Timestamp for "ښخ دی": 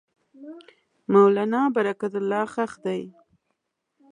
2.53-3.01